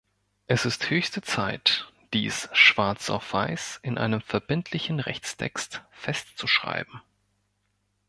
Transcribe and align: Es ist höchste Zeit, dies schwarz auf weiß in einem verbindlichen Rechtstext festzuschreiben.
Es 0.47 0.65
ist 0.65 0.89
höchste 0.89 1.21
Zeit, 1.21 1.87
dies 2.11 2.49
schwarz 2.53 3.11
auf 3.11 3.33
weiß 3.33 3.81
in 3.83 3.99
einem 3.99 4.19
verbindlichen 4.19 4.99
Rechtstext 4.99 5.83
festzuschreiben. 5.91 7.03